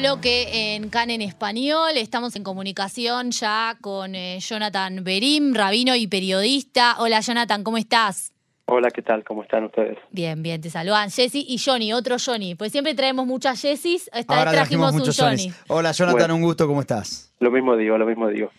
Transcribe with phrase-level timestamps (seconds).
[0.00, 1.90] bloque en CAN en español.
[1.96, 6.96] Estamos en comunicación ya con eh, Jonathan Berim, rabino y periodista.
[7.00, 8.32] Hola Jonathan, ¿cómo estás?
[8.64, 9.24] Hola, ¿qué tal?
[9.24, 9.98] ¿Cómo están ustedes?
[10.10, 12.54] Bien, bien, te saludan Jessy y Johnny, otro Johnny.
[12.54, 15.52] Pues siempre traemos muchas Jessys, esta vez trajimos un Johnny.
[15.68, 17.34] Hola Jonathan, un gusto, ¿cómo estás?
[17.38, 18.50] Lo mismo digo, lo mismo digo.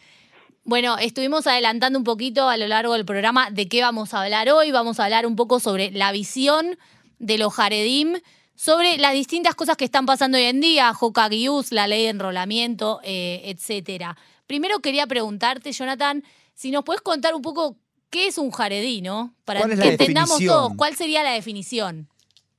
[0.63, 4.47] Bueno, estuvimos adelantando un poquito a lo largo del programa de qué vamos a hablar
[4.49, 4.69] hoy.
[4.69, 6.77] Vamos a hablar un poco sobre la visión
[7.17, 8.17] de los Jaredim
[8.61, 12.99] sobre las distintas cosas que están pasando hoy en día, Gius, la ley de enrolamiento,
[13.03, 14.15] eh, etcétera.
[14.45, 16.21] Primero quería preguntarte, Jonathan,
[16.53, 17.75] si nos puedes contar un poco
[18.11, 19.33] qué es un jaredí, ¿no?
[19.45, 22.07] Para que entendamos todos, ¿cuál sería la definición?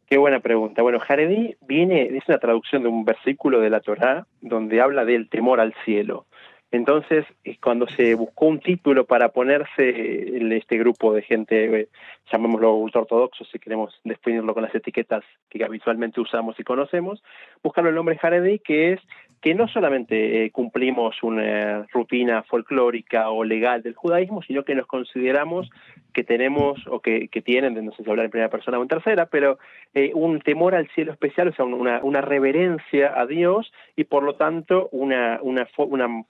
[0.09, 0.83] Qué buena pregunta.
[0.83, 5.29] Bueno, jaredí viene, es una traducción de un versículo de la Torá donde habla del
[5.29, 6.27] temor al cielo.
[6.73, 7.27] Entonces,
[7.63, 11.89] cuando se buscó un título para ponerse en este grupo de gente, eh,
[12.33, 17.23] llamémoslo ultraortodoxo, si queremos definirlo con las etiquetas que habitualmente usamos y conocemos,
[17.63, 19.01] buscaron el nombre Haredi, que es
[19.43, 24.87] que no solamente eh, cumplimos una rutina folclórica o legal del judaísmo, sino que nos
[24.87, 25.69] consideramos
[26.15, 29.27] que tenemos o que, tienen, no sé si hablar en primera persona o en tercera,
[29.27, 29.59] pero
[29.95, 34.37] eh, un temor al cielo especial, o sea, una, reverencia a Dios y por lo
[34.37, 36.25] tanto una, una, una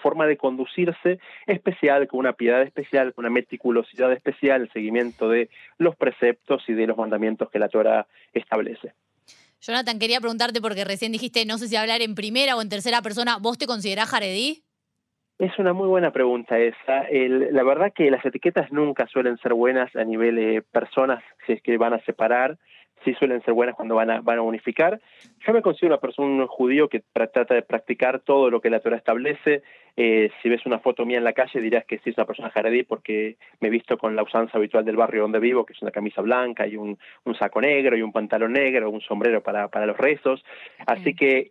[0.00, 5.50] forma de conducirse especial, con una piedad especial, con una meticulosidad especial, el seguimiento de
[5.76, 8.94] los preceptos y de los mandamientos que la Torah establece.
[9.60, 13.02] Jonathan, quería preguntarte porque recién dijiste, no sé si hablar en primera o en tercera
[13.02, 14.62] persona, ¿vos te considerás jaredí?
[15.38, 17.04] Es una muy buena pregunta esa.
[17.10, 21.62] la verdad que las etiquetas nunca suelen ser buenas a nivel de personas si es
[21.62, 22.58] que van a separar
[23.04, 25.00] sí suelen ser buenas cuando van a, van a unificar.
[25.46, 28.80] Yo me considero una persona, un judío que trata de practicar todo lo que la
[28.80, 29.62] Torah establece.
[30.00, 32.50] Eh, si ves una foto mía en la calle dirás que sí es una persona
[32.50, 35.82] jaredí porque me he visto con la usanza habitual del barrio donde vivo, que es
[35.82, 39.66] una camisa blanca y un, un saco negro y un pantalón negro, un sombrero para,
[39.66, 40.44] para los rezos.
[40.86, 41.50] Así que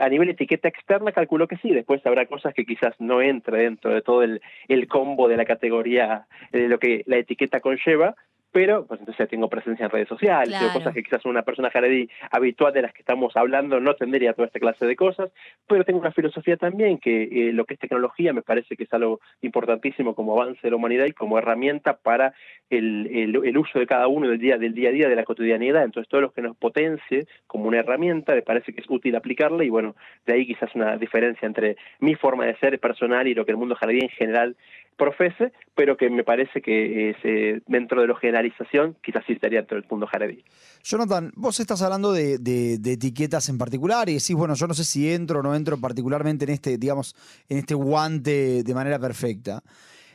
[0.00, 1.70] a nivel etiqueta externa calculo que sí.
[1.70, 5.44] Después habrá cosas que quizás no entre dentro de todo el, el combo de la
[5.44, 8.14] categoría de lo que la etiqueta conlleva,
[8.52, 12.08] pero pues entonces ya tengo presencia en redes sociales, cosas que quizás una persona jaredí
[12.30, 15.30] habitual de las que estamos hablando no tendría toda esta clase de cosas,
[15.66, 18.92] pero tengo una filosofía también que eh, lo que es tecnología me parece que es
[18.92, 22.32] algo importantísimo como avance de la humanidad y como herramienta para
[22.70, 25.84] el, el, uso de cada uno del día, del día a día de la cotidianidad,
[25.84, 29.64] entonces todo lo que nos potencie como una herramienta me parece que es útil aplicarla
[29.64, 29.94] y bueno,
[30.26, 33.56] de ahí quizás una diferencia entre mi forma de ser personal y lo que el
[33.56, 34.56] mundo jaredí en general
[34.98, 39.80] profese, pero que me parece que eh, dentro de la generalización quizás sí estaría dentro
[39.80, 40.44] del mundo jaredí.
[40.82, 42.34] Jonathan, vos estás hablando de,
[42.74, 46.44] etiquetas en particular y decís, bueno, yo no sé si entro o no entro particularmente
[46.44, 47.14] en este, digamos,
[47.48, 49.62] en este guante de manera perfecta.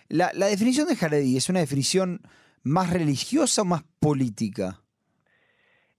[0.09, 2.19] La, definición de jaredí es una definición
[2.61, 4.79] más religiosa o más política?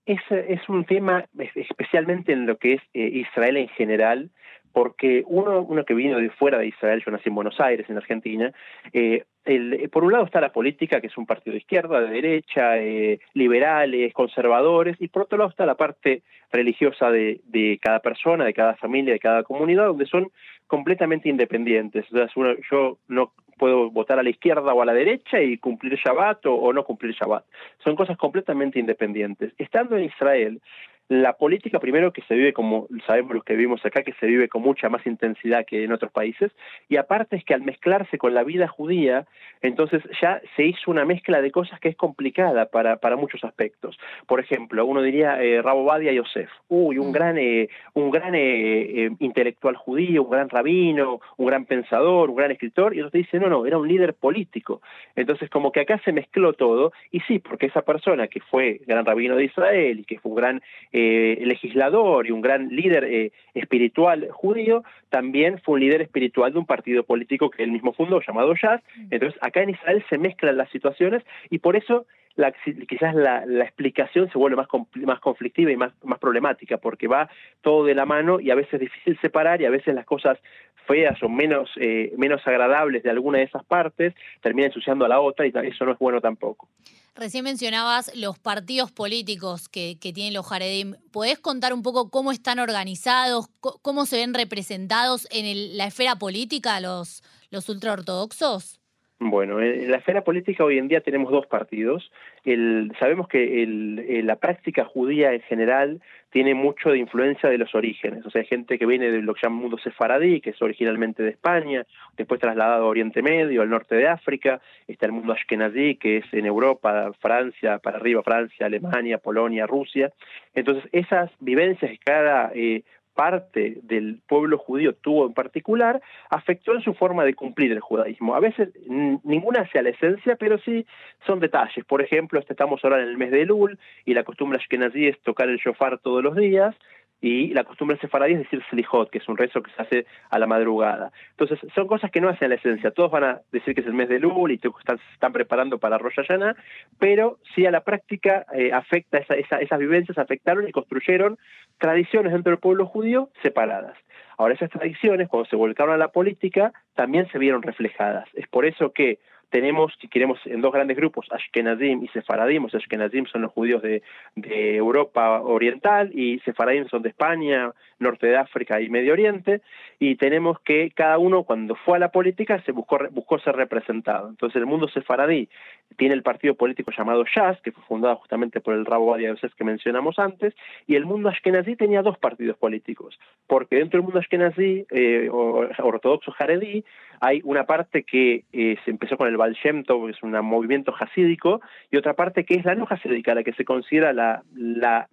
[0.06, 1.25] Es, es un tema,
[1.55, 4.31] especialmente en lo que es eh, Israel en general,
[4.75, 7.97] porque uno, uno que vino de fuera de Israel, yo nací en Buenos Aires, en
[7.97, 8.53] Argentina,
[8.93, 12.11] eh, el, por un lado está la política, que es un partido de izquierda, de
[12.11, 18.45] derecha, eh, liberales, conservadores, y por otro lado está la parte religiosa de, cada persona,
[18.45, 20.33] de cada familia, de cada comunidad, donde son
[20.67, 22.05] completamente independientes.
[22.12, 22.27] O sea,
[22.69, 26.55] yo no puedo votar a la izquierda o a la derecha y cumplir Shabbat o,
[26.55, 27.45] o no cumplir Shabbat.
[27.85, 29.53] Son cosas completamente independientes.
[29.56, 30.61] Estando en Israel,
[31.09, 34.49] la política primero que se vive como sabemos los que vivimos acá que se vive
[34.49, 36.51] con mucha más intensidad que en otros países
[36.89, 39.27] y aparte es que al mezclarse con la vida judía
[39.61, 43.99] entonces ya se hizo una mezcla de cosas que es complicada para, para muchos aspectos.
[44.27, 46.51] Por ejemplo uno diría eh, Rabo Badia Yosef.
[46.69, 47.13] Uy un mm.
[47.13, 52.37] gran eh, un gran eh, eh, intelectual judío un gran rabino un gran pensador un
[52.37, 54.81] gran escritor y otros dicen no no era un líder político.
[55.17, 59.05] Entonces como que acá se mezcló todo y sí porque esa persona que fue gran
[59.05, 60.63] rabino de Israel y que fue un gran
[60.97, 66.60] eh, legislador y un gran líder eh, espiritual judío, también fue un líder espiritual de
[66.60, 68.81] un partido político que él mismo fundó, llamado Jazz.
[68.97, 69.06] Mm.
[69.10, 72.06] Entonces, acá en Israel se mezclan las situaciones y por eso
[72.37, 72.53] la,
[72.89, 74.69] quizás la, la, explicación se vuelve más,
[75.05, 77.29] más conflictiva y más, más problemática, porque va
[77.63, 80.39] todo de la mano y a veces es difícil separar y a veces las cosas
[80.87, 85.21] feas o menos, eh, menos agradables de alguna de esas partes terminan ensuciando a la
[85.21, 86.69] otra y eso no es bueno tampoco.
[87.15, 90.97] Recién mencionabas los partidos políticos que, tienen los Jaredim.
[91.13, 96.81] ¿Podés contar un poco cómo están organizados, cómo se ven representados en la esfera política
[96.81, 98.81] los, los ultraortodoxos?
[99.26, 102.12] Bueno, en la esfera política hoy en día tenemos dos partidos.
[102.44, 107.75] El, sabemos que el, la práctica judía en general tiene mucho de influencia de los
[107.75, 110.61] orígenes, o sea, hay gente que viene de lo que llaman mundo sefaradí, que es
[110.61, 111.87] originalmente de España,
[112.19, 116.25] después trasladado a Oriente Medio, al norte de África, está el mundo ashkenazí, que es
[116.32, 120.12] en Europa, Francia, para arriba, Francia, Alemania, Polonia, Rusia.
[120.55, 122.82] Entonces, esas vivencias que cada eh,
[123.14, 128.34] parte del pueblo judío tuvo en particular, afectó en su forma de cumplir el judaísmo.
[128.34, 130.87] A veces ninguna hacia la esencia, pero sí
[131.26, 131.84] son detalles.
[131.84, 135.49] Por ejemplo, estamos ahora en el mes de Elul y la costumbre ashkenazí es tocar
[135.49, 136.75] el shofar todos los días
[137.20, 140.38] y la costumbre sefaradí es decir slijot, que es un rezo que se hace a
[140.38, 141.11] la madrugada.
[141.31, 142.90] Entonces, son cosas que no hacen la esencia.
[142.90, 145.99] Todos van a decir que es el mes de Lul y están, están preparando para
[145.99, 146.55] Rosh Hashanah,
[146.99, 151.38] pero sí a la práctica eh, afecta, esa, esas vivencias afectaron y construyeron
[151.78, 153.96] tradiciones dentro del pueblo judío separadas.
[154.37, 158.28] Ahora, esas tradiciones, cuando se volcaron a la política, también se vieron reflejadas.
[158.34, 159.19] Es por eso que
[159.50, 162.64] tenemos, si queremos, en dos grandes grupos, Ashkenazim y Sefaradim.
[162.64, 164.02] O Ashkenazim son los judíos de,
[164.37, 169.62] Europa Oriental y Sefaradim son de España, Norte de África y Medio Oriente.
[169.99, 174.29] Y tenemos que cada uno, cuando fue a la política, se buscó, buscó ser representado.
[174.29, 175.49] Entonces, el mundo sefaradí
[175.97, 179.55] tiene el partido político llamado Shas, que fue fundado justamente por el Rabo Badia Yosef
[179.55, 180.55] que mencionamos antes,
[180.87, 186.32] y el mundo Ashkenazí tenía dos partidos políticos, porque dentro del mundo Ashkenazí, eh, ortodoxo
[186.32, 186.85] jaredí,
[187.25, 190.93] hay una parte que eh, se empezó con el Baal Shem que es un movimiento
[190.93, 195.09] jasídico, y otra parte que es la no jasídica, la que se considera la,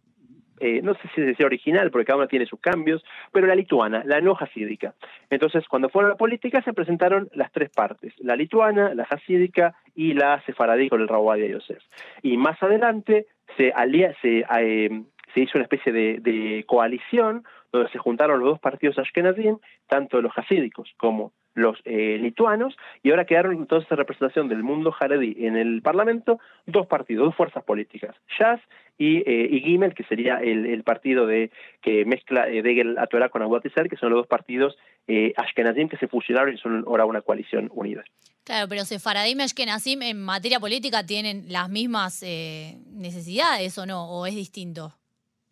[0.60, 4.04] eh, no sé si es original, porque cada una tiene sus cambios, pero la lituana,
[4.06, 4.94] la no hasídica.
[5.30, 9.74] Entonces, cuando fueron a la política, se presentaron las tres partes, la lituana, la hasídica
[9.96, 11.82] y la sefaradí con el Rabodia Yosef.
[12.24, 15.04] Y más adelante se, alía, eh,
[15.34, 20.22] se hizo una especie de, de, coalición donde se juntaron los dos partidos ashkenazim, tanto
[20.22, 25.36] los hasídicos como los eh, lituanos, y ahora quedaron entonces en representación del mundo jaredí
[25.40, 28.62] en el Parlamento dos partidos, dos fuerzas políticas, Shas
[28.98, 31.52] y, eh, y Gimel, que sería el, el, partido de
[31.82, 34.78] que mezcla eh, Degel Atorá con Aguat que son los dos partidos
[35.08, 38.04] eh, Ashkenazim que se fusionaron y son ahora una coalición unida.
[38.44, 44.10] Claro, pero Sefaradim y Ashkenazim en materia política tienen las mismas eh, necesidades o no,
[44.10, 44.94] o es distinto.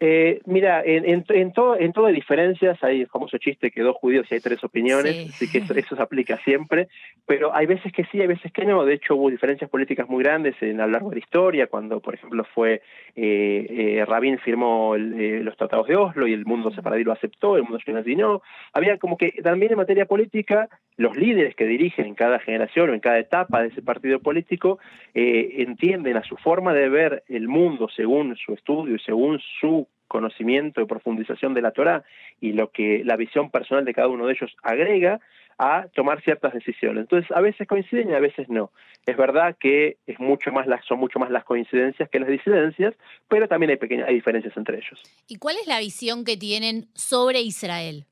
[0.01, 3.81] Eh, mira, en, en, en, todo, en todo hay diferencias, hay el famoso chiste que
[3.81, 5.29] dos judíos y hay tres opiniones, Sí.
[5.29, 6.87] así que eso, eso se aplica siempre,
[7.25, 10.23] pero hay veces que sí, hay veces que no, de hecho hubo diferencias políticas muy
[10.23, 12.81] grandes en, a lo largo de la historia, cuando por ejemplo fue,
[13.15, 13.67] eh,
[13.97, 17.57] eh, Rabin firmó el, eh, los tratados de Oslo y el mundo separadí lo aceptó,
[17.57, 18.41] el mundo ashkenazí no,
[18.71, 22.93] había como que también en materia política, los líderes que dirigen en cada generación o
[22.93, 24.79] en cada etapa de ese partido político
[25.13, 29.88] eh, entienden a su forma de ver el mundo según su estudio y según su
[30.09, 32.03] conocimiento y profundización de la Torah
[32.41, 35.21] y lo que la visión personal de cada uno de ellos agrega
[35.57, 37.01] a tomar ciertas decisiones.
[37.01, 38.71] Entonces, a veces coinciden y a veces no.
[39.05, 42.95] Es verdad que es mucho más las, son mucho más las coincidencias que las disidencias,
[43.27, 45.01] pero también hay pequeñas hay diferencias entre ellos.
[45.27, 48.05] ¿Y cuál es la visión que tienen sobre Israel?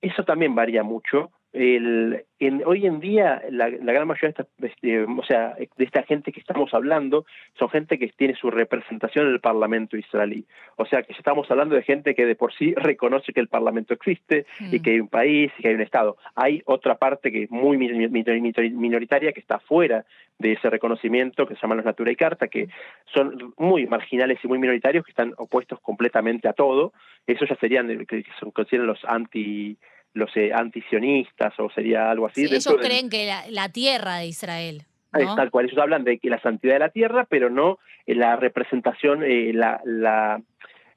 [0.00, 1.32] Eso también varía mucho.
[1.52, 5.84] El, en, hoy en día la, la gran mayoría de esta, este, o sea, de
[5.84, 7.24] esta gente que estamos hablando
[7.58, 10.44] son gente que tiene su representación en el Parlamento israelí.
[10.76, 13.94] O sea que estamos hablando de gente que de por sí reconoce que el Parlamento
[13.94, 14.74] existe Mm.
[14.74, 16.16] y que hay un país y que hay un Estado.
[16.34, 20.04] Hay otra parte que es muy minoritaria que está fuera
[20.38, 22.68] de ese reconocimiento que se llaman los Natura y Carta, que
[23.12, 26.92] son muy marginales y muy minoritarios, que están opuestos completamente a todo.
[27.26, 29.76] Eso ya serían, que son, consideran los anti
[30.14, 32.46] los eh, antisionistas o sería algo así.
[32.46, 34.82] Sí, ellos creen que la, la tierra de Israel.
[35.10, 38.36] Tal cual, ellos hablan de que la santidad de la tierra, pero no eh, la
[38.36, 40.40] representación, eh, la, la,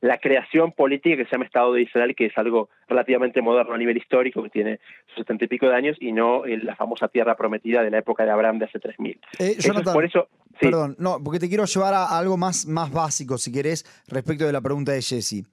[0.01, 3.77] la creación política que se llama Estado de Israel, que es algo relativamente moderno a
[3.77, 7.07] nivel histórico, que tiene sus setenta y pico de años, y no eh, la famosa
[7.07, 9.19] tierra prometida de la época de Abraham de hace tres mil.
[9.39, 10.27] Eh, Eso es por eso,
[10.59, 14.45] sí, Perdón, no, porque te quiero llevar a algo más, más básico, si querés, respecto
[14.45, 15.45] de la pregunta de Jesse.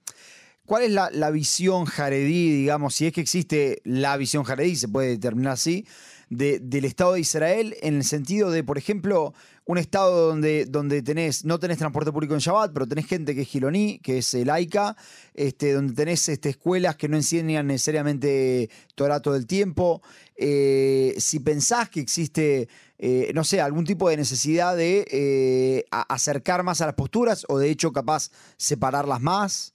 [0.69, 4.87] ¿Cuál es la, la visión jaredí, digamos, si es que existe la visión jaredí, se
[4.87, 5.87] puede determinar así,
[6.29, 9.33] de- del Estado de Israel en el sentido de, por ejemplo,
[9.65, 13.41] un Estado donde, donde tenés, no tenés transporte público en Shabbat, pero tenés gente que
[13.41, 14.95] es giloní, que es eh, laica,
[15.33, 20.03] este, donde tenés este, escuelas que no enseñan necesariamente Torah todo el tiempo.
[20.35, 26.79] Eh, si pensás que existe, eh, no sé, algún tipo de necesidad de acercar más
[26.81, 29.71] a las posturas o de hecho capaz separarlas más.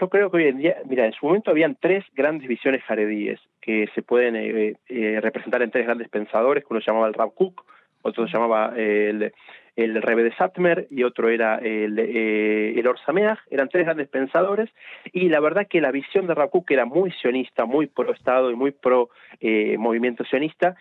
[0.00, 3.40] Yo creo que hoy en día, mira, en su momento habían tres grandes visiones jaredíes
[3.60, 7.14] que se pueden eh, eh, representar en tres grandes pensadores, que uno se llamaba el
[7.14, 7.64] Rav Kook,
[8.02, 9.32] otro se llamaba eh, el,
[9.76, 14.70] el Rebbe de Satmer y otro era el, el Or Sameach, eran tres grandes pensadores
[15.12, 18.50] y la verdad que la visión de Rav Kook era muy sionista, muy pro Estado
[18.50, 19.08] y muy pro
[19.40, 20.76] eh, movimiento sionista,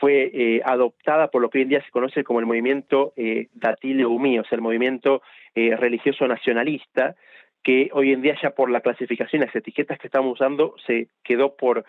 [0.00, 3.48] fue eh, adoptada por lo que hoy en día se conoce como el movimiento eh,
[3.54, 5.22] Dati Leumí, o sea, el movimiento
[5.54, 7.16] eh, religioso nacionalista,
[7.64, 11.56] que hoy en día ya por la clasificación las etiquetas que estamos usando se quedó
[11.56, 11.84] por,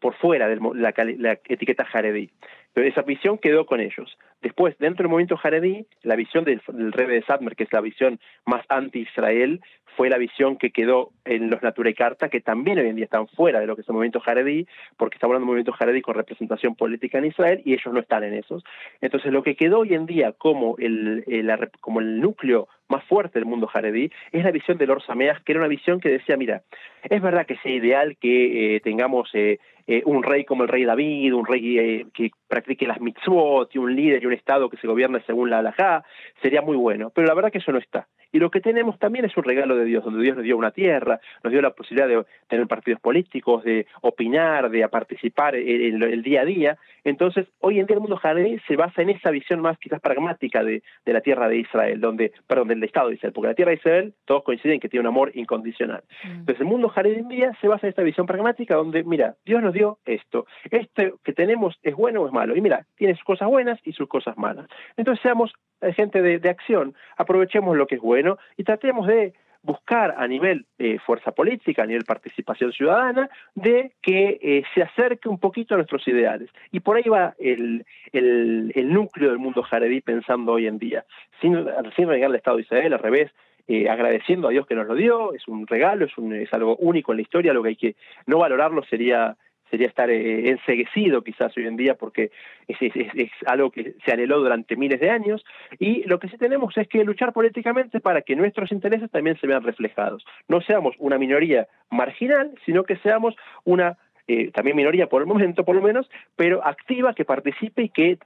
[0.00, 2.30] por fuera de la, la, etiqueta jaredí.
[2.72, 4.16] Pero esa visión quedó con ellos.
[4.42, 7.80] Después, dentro del movimiento jaredí, la visión del, del Rebbe de Sadmer, que es la
[7.80, 9.60] visión más anti-Israel,
[9.96, 13.28] fue la visión que quedó en los Natura Carta, que también hoy en día están
[13.28, 16.00] fuera de lo que es el movimiento jaredí, porque estamos hablando de un movimiento jaredí
[16.00, 18.62] con representación política en Israel y ellos no están en esos.
[19.00, 21.24] Entonces, lo que quedó hoy en día como el,
[21.80, 25.52] como el núcleo más fuerte del mundo jaredí es la visión de Lord Sameach, que
[25.52, 26.62] era una visión que decía, mira,
[27.08, 29.58] es verdad que sea ideal que eh, tengamos eh,
[29.92, 33.78] eh, un rey como el rey David, un rey eh, que practique las mitzvot y
[33.78, 36.04] un líder y un Estado que se gobierne según la halajá,
[36.40, 38.06] sería muy bueno, pero la verdad que eso no está.
[38.32, 40.70] Y lo que tenemos también es un regalo de Dios, donde Dios nos dio una
[40.70, 46.22] tierra, nos dio la posibilidad de tener partidos políticos, de opinar, de participar en, el
[46.22, 46.78] día a día.
[47.02, 50.62] Entonces, hoy en día el mundo jaredí se basa en esa visión más quizás pragmática
[50.62, 53.70] de, de la tierra de Israel, donde, perdón, del Estado de Israel, porque la tierra
[53.70, 56.04] de Israel todos coinciden que tiene un amor incondicional.
[56.22, 56.30] Mm.
[56.30, 56.89] Entonces, el mundo
[57.28, 60.46] día se basa en esta visión pragmática donde, mira, Dios nos dio esto.
[60.70, 62.56] Este que tenemos es bueno o es malo.
[62.56, 64.66] Y mira, tiene sus cosas buenas y sus cosas malas.
[64.96, 65.52] Entonces, seamos
[65.96, 70.66] gente de acción, aprovechemos lo que es bueno y tratemos de buscar a nivel
[71.04, 76.06] fuerza política, a nivel participación ciudadana, de que eh, se acerque un poquito a nuestros
[76.08, 76.50] ideales.
[76.72, 81.04] Y por ahí va el, el, el núcleo del mundo jaredí pensando hoy en día,
[81.40, 83.30] sin, sin renegar el Estado de Israel, al revés,
[83.68, 86.76] eh, agradeciendo a Dios que nos lo dio, es un regalo, es, un, es algo
[86.76, 89.36] único en la historia, lo que hay que no valorarlo sería
[89.70, 92.30] sería estar eh, enseguecido quizás hoy en día porque
[92.68, 92.78] es,
[93.46, 95.44] algo que se anheló durante miles de años
[95.78, 99.46] y lo que sí tenemos es que luchar políticamente para que nuestros intereses también se
[99.46, 100.24] vean reflejados.
[100.48, 103.34] No seamos una minoría marginal, sino que seamos
[103.64, 107.88] una eh, también minoría por el momento por lo menos, pero activa, que participe y
[107.88, 108.18] que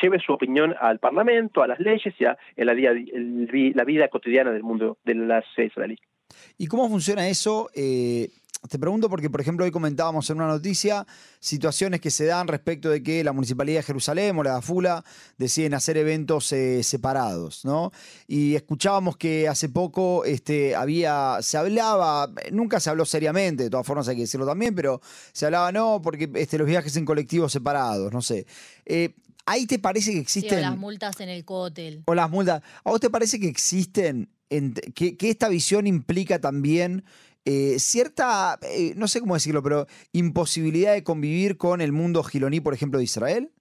[0.00, 4.62] lleve su opinión al Parlamento, a las leyes y a el, la vida cotidiana del
[4.62, 5.98] mundo de la sociedad israelí.
[6.56, 7.68] ¿Y cómo funciona eso?
[7.74, 8.28] Eh,
[8.68, 11.06] te pregunto porque, por ejemplo, hoy comentábamos en una noticia
[11.38, 15.04] situaciones que se dan respecto de que la Municipalidad de Jerusalén o la de Afula
[15.38, 17.90] deciden hacer eventos eh, separados, ¿no?
[18.26, 23.86] Y escuchábamos que hace poco este, había, se hablaba, nunca se habló seriamente, de todas
[23.86, 25.00] formas hay que decirlo también, pero
[25.32, 28.46] se hablaba, no, porque este, los viajes en colectivos separados, no sé.
[28.84, 29.14] Eh,
[29.46, 30.58] ¿Ahí te parece que existen...
[30.58, 32.02] Sí, o las multas en el cótel.
[32.06, 32.62] O las multas.
[32.84, 34.30] ¿A vos te parece que existen,
[34.94, 37.04] que, que esta visión implica también
[37.44, 42.60] eh, cierta, eh, no sé cómo decirlo, pero imposibilidad de convivir con el mundo giloní,
[42.60, 43.52] por ejemplo, de Israel?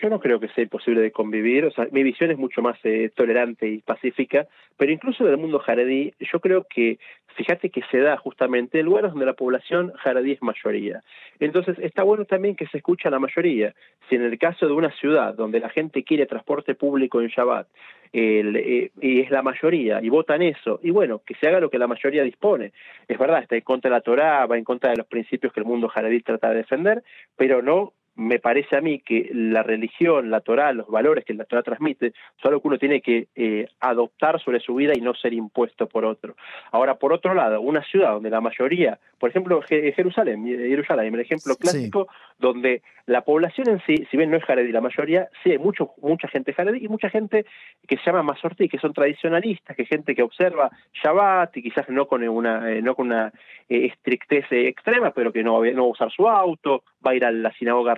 [0.00, 2.78] Yo no creo que sea imposible de convivir, o sea, mi visión es mucho más
[2.84, 4.46] eh, tolerante y pacífica,
[4.78, 6.98] pero incluso del mundo jaredí, yo creo que,
[7.36, 11.02] fíjate que se da justamente en lugares donde la población jaredí es mayoría.
[11.38, 13.74] Entonces, está bueno también que se escucha a la mayoría.
[14.08, 17.68] Si en el caso de una ciudad donde la gente quiere transporte público en Shabbat,
[18.12, 21.78] eh, y es la mayoría, y votan eso, y bueno, que se haga lo que
[21.78, 22.72] la mayoría dispone.
[23.06, 25.60] Es verdad, está en contra de la Torá, va en contra de los principios que
[25.60, 27.02] el mundo jaredí trata de defender,
[27.36, 31.46] pero no me parece a mí que la religión, la Torah, los valores que la
[31.46, 32.12] Torah transmite,
[32.42, 35.88] son algo que uno tiene que eh, adoptar sobre su vida y no ser impuesto
[35.88, 36.36] por otro.
[36.70, 41.56] Ahora, por otro lado, una ciudad donde la mayoría, por ejemplo, Jerusalén, Jerusalén, el ejemplo
[41.56, 42.08] clásico,
[42.38, 45.92] donde la población en sí, si bien no es jaredí, la mayoría, sí hay mucho,
[46.02, 47.46] mucha gente jaredí y mucha gente
[47.88, 50.70] que se llama masortí, que son tradicionalistas, que gente que observa
[51.02, 53.32] Shabbat y quizás no con una, eh, no con una
[53.68, 57.24] eh, estrictez extrema, pero que no, no va a usar su auto, va a ir
[57.24, 57.96] a la sinagoga a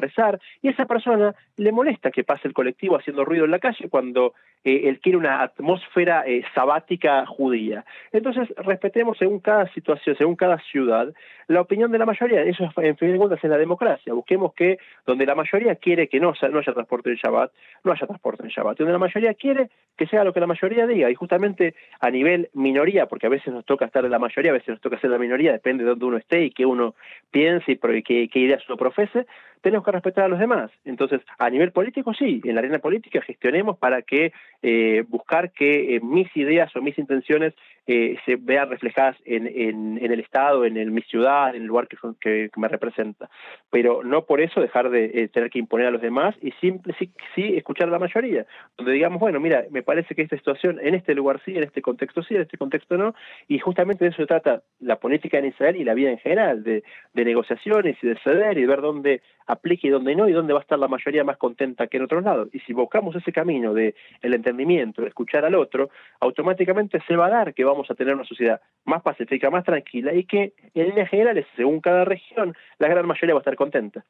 [0.60, 4.34] y esa persona le molesta que pase el colectivo haciendo ruido en la calle cuando
[4.64, 7.84] eh, él quiere una atmósfera eh, sabática judía.
[8.12, 11.12] Entonces, respetemos según cada situación, según cada ciudad,
[11.48, 12.42] la opinión de la mayoría.
[12.42, 14.12] Eso, en fin de cuentas, es la democracia.
[14.12, 17.52] Busquemos que donde la mayoría quiere que no, no haya transporte en Shabbat,
[17.84, 18.78] no haya transporte en Shabbat.
[18.78, 21.10] Donde la mayoría quiere que sea lo que la mayoría diga.
[21.10, 24.54] Y justamente a nivel minoría, porque a veces nos toca estar en la mayoría, a
[24.54, 26.94] veces nos toca ser la minoría, depende de dónde uno esté y qué uno
[27.30, 29.26] piense y qué, qué ideas uno profese,
[29.62, 30.70] tenemos que respetar a los demás.
[30.84, 35.96] Entonces, a nivel político, sí, en la arena política gestionemos para que eh, buscar que
[35.96, 37.54] eh, mis ideas o mis intenciones
[37.86, 41.68] eh, se vean reflejadas en, en, en, el Estado, en el, mi ciudad, en el
[41.68, 43.28] lugar que, que, que me representa.
[43.70, 46.94] Pero no por eso dejar de eh, tener que imponer a los demás y simple,
[46.98, 48.46] sí, sí escuchar a la mayoría,
[48.76, 51.82] donde digamos, bueno, mira, me parece que esta situación en este lugar sí, en este
[51.82, 53.14] contexto sí, en este contexto no,
[53.48, 56.62] y justamente de eso se trata la política en Israel y la vida en general,
[56.62, 60.32] de, de negociaciones y de ceder y de ver dónde aplique y dónde no, y
[60.32, 62.48] dónde va a estar la mayoría más contenta que en otros lados.
[62.52, 67.26] Y si buscamos ese camino de el entendimiento, de escuchar al otro, automáticamente se va
[67.26, 70.88] a dar que vamos a tener una sociedad más pacífica, más tranquila y que en
[70.88, 74.04] líneas generales, según cada región, la gran mayoría va a estar contenta.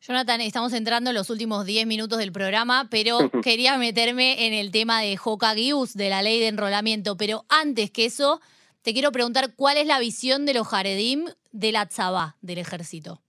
[0.00, 4.70] Jonathan, estamos entrando en los últimos 10 minutos del programa, pero quería meterme en el
[4.70, 7.16] tema de Joca de la ley de enrolamiento.
[7.16, 8.40] Pero antes que eso,
[8.82, 13.20] te quiero preguntar cuál es la visión de los Jaredim de la Tzabá, del ejército.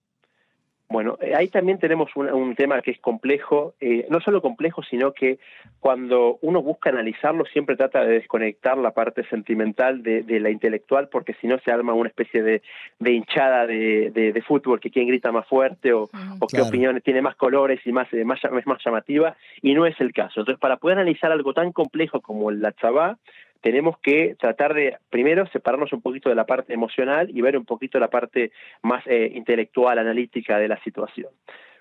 [0.89, 5.11] Bueno, eh, ahí también tenemos un, tema que es complejo, eh, no solo complejo, sino
[5.11, 5.37] que
[5.81, 11.33] cuando uno busca analizarlo siempre trata de desconectar la parte sentimental de, la intelectual, porque
[11.41, 12.61] si no se arma una especie de,
[12.99, 16.09] hinchada de, fútbol, que quién grita más fuerte o,
[16.49, 20.13] qué opinión tiene más colores y más, más, es más llamativa, y no es el
[20.13, 20.39] caso.
[20.39, 23.17] Entonces, para poder analizar algo tan complejo como la Chabá,
[23.61, 27.65] tenemos que tratar de, primero, separarnos un poquito de la parte emocional y ver un
[27.65, 31.29] poquito la parte más eh, intelectual, analítica de la situación.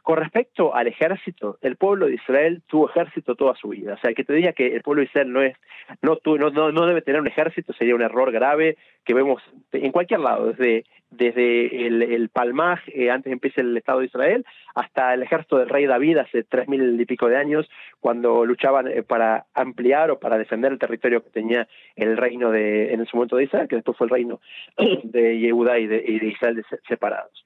[0.07, 3.95] Con respecto al ejército, el pueblo de Israel tuvo ejército toda su vida.
[3.95, 5.57] O sea, que te diga que el pueblo de Israel no es,
[6.01, 10.21] no, no, no, debe tener un ejército sería un error grave que vemos en cualquier
[10.21, 14.47] lado, desde, desde el, el Palmaj, eh, antes empieza el Estado de Israel,
[14.77, 18.87] hasta el ejército del rey David hace tres mil y pico de años, cuando luchaban
[18.87, 23.17] eh, para ampliar o para defender el territorio que tenía el reino de, en su
[23.17, 24.41] momento de Israel, que después fue el reino
[25.03, 27.43] de Yehudá y de, y de Israel separados.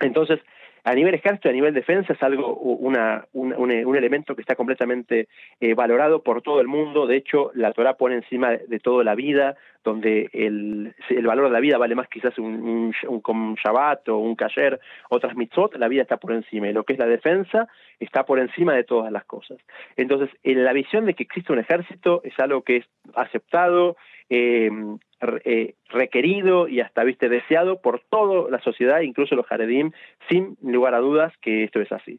[0.00, 0.40] Entonces,
[0.86, 5.26] a nivel ejército, a nivel defensa, es algo, una, un, elemento que está completamente
[5.58, 7.08] eh, valorado por todo el mundo.
[7.08, 11.58] De hecho, la Torah pone encima de, todo la vida, donde el, valor de la
[11.58, 14.78] vida vale más quizás un, un, un Shabbat o un Kasher,
[15.10, 16.68] otras mitzvot, la vida está por encima.
[16.68, 17.66] Y lo que es la defensa
[17.98, 19.58] está por encima de todas las cosas.
[19.96, 23.96] Entonces, en la visión de que existe un ejército es algo que es aceptado,
[24.28, 24.70] eh,
[25.44, 29.92] eh, requerido y hasta viste deseado por toda la sociedad, incluso los Jaredim,
[30.28, 32.18] sin lugar a dudas que esto es así.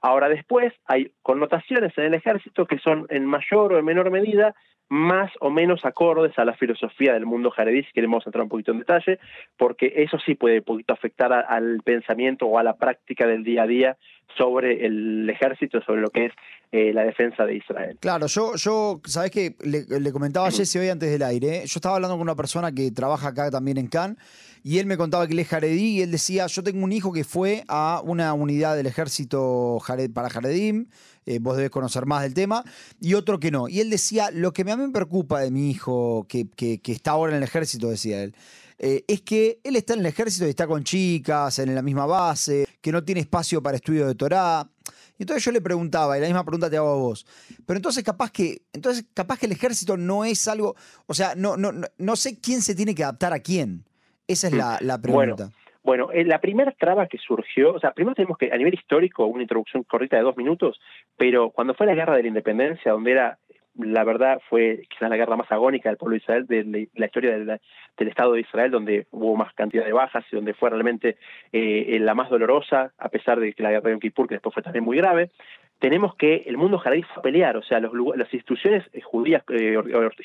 [0.00, 4.54] Ahora después hay connotaciones en el ejército que son en mayor o en menor medida
[4.92, 8.72] más o menos acordes a la filosofía del mundo jaredí, si queremos entrar un poquito
[8.72, 9.18] en detalle,
[9.56, 13.62] porque eso sí puede un poquito afectar al pensamiento o a la práctica del día
[13.62, 13.96] a día
[14.36, 16.32] sobre el ejército, sobre lo que es
[16.72, 17.96] eh, la defensa de Israel.
[18.00, 19.56] Claro, yo, yo ¿sabes qué?
[19.60, 22.90] Le, comentaba a Jesse hoy antes del aire, yo estaba hablando con una persona que
[22.90, 24.18] trabaja acá también en Cannes,
[24.62, 27.14] y él me contaba que él es jaredí, y él decía, yo tengo un hijo
[27.14, 29.78] que fue a una unidad del ejército
[30.12, 30.88] para jaredim,
[31.26, 32.64] eh, vos debes conocer más del tema,
[33.00, 33.68] y otro que no.
[33.68, 36.92] Y él decía, lo que a mí me preocupa de mi hijo, que, que, que
[36.92, 38.34] está ahora en el ejército, decía él,
[38.78, 42.04] eh, es que él está en el ejército y está con chicas, en la misma
[42.04, 44.68] base, que no tiene espacio para estudio de Torah.
[45.18, 47.24] Y entonces yo le preguntaba, y la misma pregunta te hago a vos,
[47.64, 50.74] pero entonces capaz que, entonces capaz que el ejército no es algo,
[51.06, 53.84] o sea, no, no, no, sé quién se tiene que adaptar a quién.
[54.26, 55.44] Esa es la, la pregunta.
[55.44, 55.52] Bueno,
[56.12, 59.42] eh, la primera traba que surgió, o sea, primero tenemos que, a nivel histórico, una
[59.42, 60.80] introducción cortita de dos minutos,
[61.16, 63.38] pero cuando fue la guerra de la independencia, donde era
[63.74, 67.38] la verdad fue quizás la guerra más agónica del pueblo de Israel, de, la historia
[67.38, 71.16] del Estado de Israel, donde hubo más cantidad de bajas y donde fue realmente
[71.52, 74.52] eh, la más dolorosa, a pesar de que la guerra de Yom Kippur, que después
[74.52, 75.30] fue también muy grave
[75.82, 79.42] tenemos que el mundo jaredí fue a pelear, o sea, los, las instituciones eh, judías
[79.48, 79.76] eh,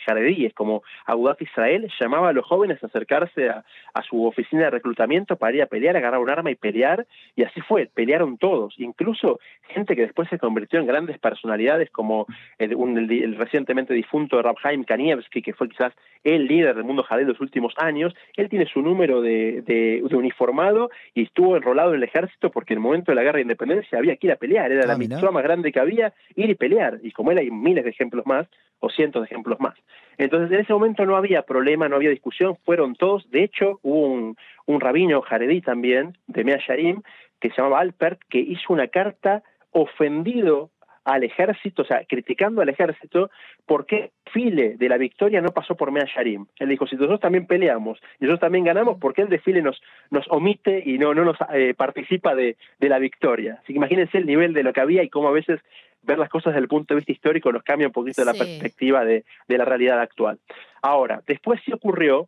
[0.06, 3.64] jaredíes como Agudat Israel llamaba a los jóvenes a acercarse a,
[4.08, 7.60] su oficina de reclutamiento para ir a pelear, agarrar un arma y pelear, y así
[7.62, 9.40] fue, pelearon todos, incluso
[9.70, 12.28] gente que después se convirtió en grandes personalidades como
[12.60, 12.74] el,
[13.10, 15.92] el, recientemente difunto Rabhaim Kanievski, que fue quizás
[16.24, 20.04] el líder del mundo jaredí de los últimos años, él tiene su número de, de,
[20.16, 23.44] uniformado y estuvo enrolado en el ejército porque en el momento de la guerra de
[23.44, 26.50] independencia había que ir a pelear, era la ah, mitzvah más grande que había, ir
[26.50, 27.00] y pelear.
[27.04, 28.48] Y como él hay miles de ejemplos más,
[28.80, 29.76] o cientos de ejemplos más.
[30.18, 33.30] Entonces, en ese momento no había problema, no había discusión, fueron todos.
[33.32, 37.02] De hecho, hubo un, un rabino jaredí también, de Mea Sharim,
[37.40, 40.72] que se llamaba Alpert, que hizo una carta ofendido
[41.08, 43.30] al ejército, o sea, criticando al ejército,
[43.66, 46.46] porque desfile de la victoria no pasó por Mea Sharim.
[46.60, 49.82] Él dijo, si nosotros también peleamos y nosotros también ganamos, ¿por qué el desfile nos,
[50.10, 53.60] nos omite y no, no nos eh, participa de, de la victoria?
[53.64, 55.62] Así que imagínense el nivel de lo que había y cómo a veces
[56.02, 59.06] ver las cosas desde el punto de vista histórico nos cambia un poquito la perspectiva
[59.06, 60.40] de, de la realidad actual.
[60.82, 62.28] Ahora, después sí ocurrió,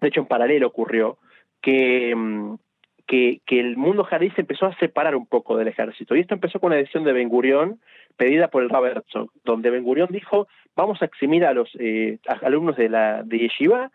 [0.00, 1.18] de hecho en paralelo ocurrió,
[1.60, 2.14] que
[3.10, 6.14] que, el mundo jardín se empezó a separar un poco del ejército.
[6.14, 7.80] Y esto empezó con la decisión de Ben Gurión,
[8.16, 8.90] pedida por el Rabbi
[9.44, 10.46] donde Ben Gurión dijo,
[10.76, 13.90] vamos a eximir a los eh, alumnos de la de Yeshiva.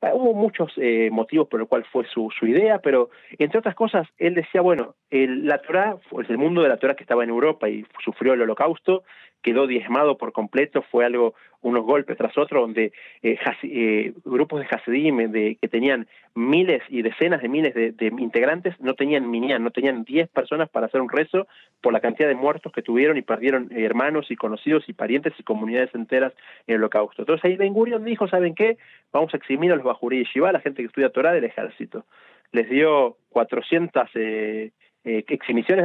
[0.00, 3.74] Ah, hubo muchos eh, motivos por los cuales fue su, su, idea, pero entre otras
[3.74, 5.96] cosas, él decía, bueno, el, la Torah,
[6.28, 9.04] el mundo de la Torah que estaba en Europa y sufrió el holocausto,
[9.42, 14.66] quedó diezmado por completo, fue algo, unos golpes tras otros, donde eh, eh, grupos de
[14.70, 19.70] Hasidim de, que tenían miles y decenas de miles de, integrantes no tenían minyan, no
[19.70, 21.46] tenían diez personas para hacer un rezo
[21.80, 25.42] por la cantidad de muertos que tuvieron y perdieron hermanos y conocidos y parientes y
[25.42, 26.32] comunidades enteras
[26.66, 27.22] en el holocausto.
[27.22, 28.78] Entonces ahí Ben Gurion dijo, ¿saben qué?
[29.12, 32.04] Vamos a eximir a los Bajurí y Shiva, la gente que estudia Torah del ejército.
[32.52, 34.70] Les dio 400 eh,
[35.04, 35.24] eh,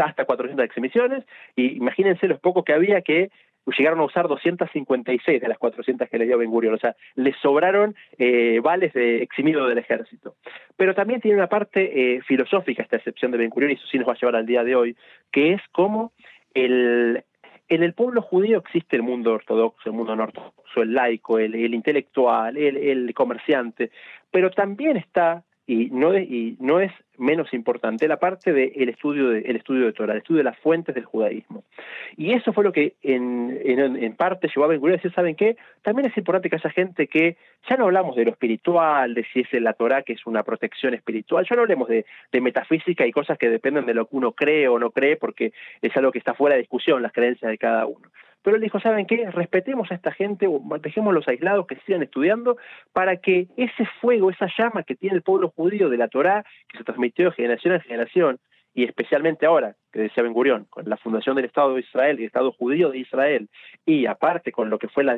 [0.04, 1.24] hasta 400 exhibiciones,
[1.56, 3.32] y imagínense los pocos que había que
[3.76, 7.34] llegaron a usar 256 de las 400 que le dio Ben Gurion, o sea, le
[7.42, 10.36] sobraron eh, vales de eximido del ejército.
[10.76, 13.98] Pero también tiene una parte eh, filosófica esta excepción de Ben Gurion, y eso sí
[13.98, 14.96] nos va a llevar al día de hoy,
[15.32, 16.14] que es cómo
[16.54, 17.24] el,
[17.70, 21.56] en el pueblo judío existe el mundo ortodoxo, el mundo no ortodoxo, el laico, el,
[21.74, 23.92] intelectual, el, el, comerciante,
[24.32, 29.30] pero también está y no es, y no es menos importante la parte del estudio
[29.30, 31.66] de, el estudio de Torah, el estudio de las fuentes del judaísmo.
[32.16, 35.58] Y eso fue lo que en, en, parte llevó a Ben a decir, ¿saben qué?
[35.82, 37.36] También es importante que haya gente que,
[37.70, 40.94] ya no hablamos de lo espiritual, de si es la Torah que es una protección
[40.94, 44.32] espiritual, ya no hablemos de, de metafísica y cosas que dependen de lo que uno
[44.32, 45.52] cree o no cree, porque
[45.82, 48.10] es algo que está fuera de discusión, las creencias de cada uno.
[48.48, 49.30] Pero él dijo, ¿saben qué?
[49.30, 50.48] Respetemos a esta gente,
[50.82, 52.56] dejémoslos aislados, que sigan estudiando,
[52.94, 56.78] para que ese fuego, esa llama que tiene el pueblo judío de la Torá, que
[56.78, 58.40] se transmitió de generación en generación,
[58.74, 62.26] y especialmente ahora, que decía Ben Gurión, con la fundación del Estado de Israel el
[62.26, 63.50] Estado judío de Israel,
[63.86, 65.18] y aparte con lo que fue la,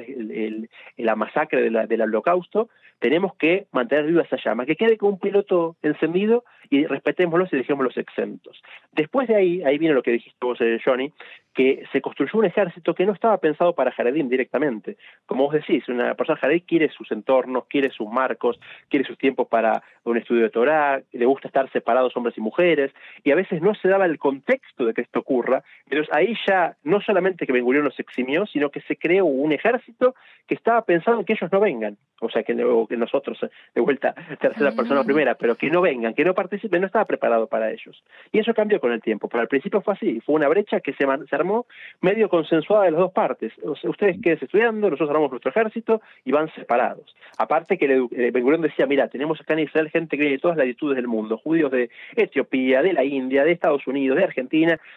[0.97, 5.77] la masacre del holocausto, tenemos que mantener viva esa llama, que quede con un piloto
[5.81, 8.61] encendido y respetémoslos y dejémoslos exentos.
[8.91, 11.11] Después de ahí, ahí viene lo que dijiste vos, eh, Johnny,
[11.53, 14.97] que se construyó un ejército que no estaba pensado para Jaredim directamente.
[15.25, 19.47] Como vos decís, una persona Jaredí quiere sus entornos, quiere sus marcos, quiere sus tiempos
[19.47, 22.91] para un estudio de Torah, le gusta estar separados hombres y mujeres,
[23.23, 25.63] y a veces no se daba el contexto de que esto ocurra.
[25.85, 29.51] Entonces ahí ya no solamente que Ben Gurión los eximió, sino que se creó un
[29.51, 30.15] ejército
[30.47, 33.81] que estaba pensado en que ellos no vengan, o sea, que, que nosotros, eh, de
[33.81, 37.71] vuelta, tercera persona primera, pero que no vengan, que no participen, no estaba preparado para
[37.71, 38.03] ellos.
[38.31, 40.93] Y eso cambió con el tiempo, pero al principio fue así, fue una brecha que
[40.93, 41.67] se, se armó
[42.01, 43.53] medio consensuada de las dos partes.
[43.83, 47.15] ustedes queden estudiando, nosotros armamos nuestro ejército y van separados.
[47.37, 50.41] Aparte que eh, Ben Gurión decía, mira, tenemos acá en Israel gente que viene de
[50.41, 54.23] todas las latitudes del mundo, judíos de Etiopía, de la India, de Estados Unidos, de
[54.23, 54.48] Argentina,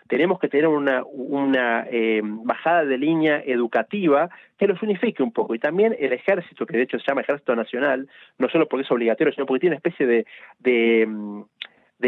[0.09, 5.55] tenemos que tener una, una eh, bajada de línea educativa que los unifique un poco.
[5.55, 8.91] Y también el ejército, que de hecho se llama Ejército Nacional, no solo porque es
[8.91, 10.27] obligatorio, sino porque tiene una especie de,
[10.61, 11.09] de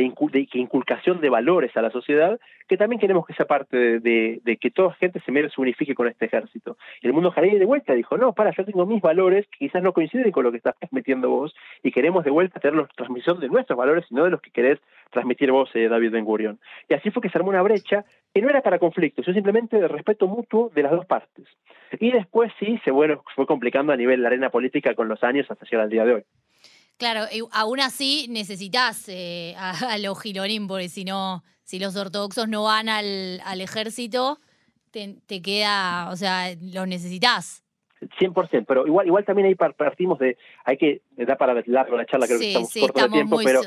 [0.01, 4.59] mm, de, inculcación de valores a la sociedad, que también queremos que esa parte de,
[4.61, 6.77] que toda gente se, se unifique con este ejército.
[7.03, 9.93] El mundo jaredí de vuelta dijo, no, para, yo tengo mis valores que quizás no
[9.93, 13.49] coinciden con lo que estás transmitiendo vos y queremos de vuelta tener la transmisión de
[13.49, 14.81] nuestros valores y no de los que querés
[15.11, 16.59] transmitir vos, eh, David Ben Gurion.
[16.89, 19.79] Y así fue que se armó una brecha que no era para conflictos, sino simplemente
[19.79, 21.47] de respeto mutuo de las dos partes.
[22.01, 25.23] Y después sí se bueno, fue complicando a nivel de la arena política con los
[25.23, 26.25] años hasta llegar al día de hoy.
[26.97, 32.63] Claro, aún así necesitas eh, a, los gironín, porque si no, si los ortodoxos no
[32.63, 34.39] van al, al ejército,
[34.91, 37.64] te, te, queda, o sea, los necesitas.
[38.19, 42.27] 100%, pero igual igual también ahí partimos de, hay que, da para largo la charla,
[42.27, 43.61] creo que estamos cortos de tiempo, pero,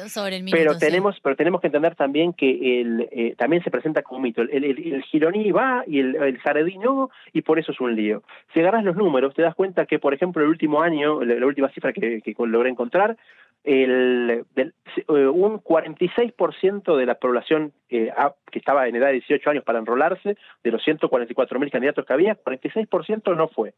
[0.51, 4.23] pero tenemos pero tenemos que entender también que el, eh, también se presenta como un
[4.23, 4.41] mito.
[4.41, 8.23] El, el, gironí va y el, el jaredí no, y por eso es un lío.
[8.53, 11.69] Si agarras los números, te das cuenta que, por ejemplo, el último año, la, última
[11.69, 13.17] cifra que, que logré encontrar,
[13.63, 18.11] el, del, eh, un 46% de la población eh,
[18.49, 22.13] que estaba en edad de 18 años para enrolarse, de los 144 mil candidatos que
[22.13, 23.73] había, 46% no fue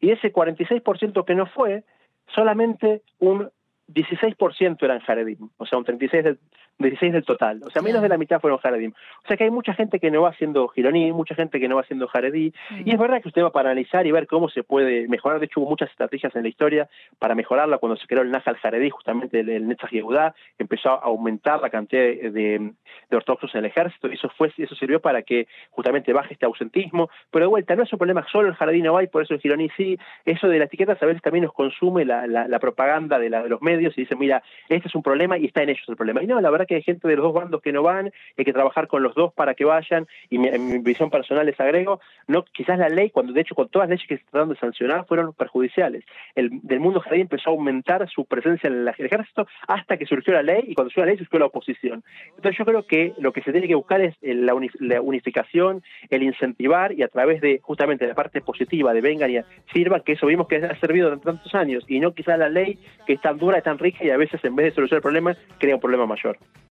[0.00, 1.84] y ese 46% que no fue,
[2.28, 3.50] solamente un
[3.88, 6.38] 16% eran Jaredim, o sea, un 36 del,
[6.78, 8.92] 16 del total, o sea, menos de la mitad fueron Jaredim.
[9.24, 11.76] O sea que hay mucha gente que no va haciendo Gironí, mucha gente que no
[11.76, 12.52] va haciendo Jaredí,
[12.84, 15.40] y es verdad que usted va para analizar y ver cómo se puede mejorar.
[15.40, 18.56] De hecho, hubo muchas estrategias en la historia para mejorarla cuando se creó el Nahal
[18.56, 23.60] Jaredí, justamente el, el Netzach Yehudá, empezó a aumentar la cantidad de, de, ortodoxos en
[23.60, 27.08] el ejército, eso, fue, eso sirvió para que justamente baje este ausentismo.
[27.30, 29.34] Pero de vuelta, no es un problema solo el Jaredí no va y por eso
[29.34, 29.98] el Gironí sí.
[30.24, 33.48] Eso de la etiqueta a veces también nos consume la, la, propaganda de, la, de
[33.48, 36.22] los medios y dicen, mira, este es un problema y está en ellos el problema.
[36.22, 38.44] Y no, la verdad que hay gente de los dos bandos que no van, hay
[38.44, 42.00] que trabajar con los dos para que vayan, y en mi visión personal les agrego,
[42.26, 44.56] no quizás la ley, cuando de hecho con todas las leyes que se trataron de
[44.56, 46.04] sancionar, fueron perjudiciales.
[46.34, 50.34] El del mundo jardín empezó a aumentar su presencia en el ejército hasta que surgió
[50.34, 52.02] la ley, y cuando surgió la ley surgió la oposición.
[52.36, 54.54] Entonces yo creo que lo que se tiene que buscar es la,
[55.00, 59.38] unificación, el incentivar, y a través de justamente la parte positiva de vengan y
[59.72, 62.78] sirvan, que eso vimos que ha servido durante tantos años, y no quizás la ley
[63.06, 65.02] que es tan dura, es tan rica, y a veces en vez de solucionar el
[65.02, 66.38] problema, crea un problema mayor.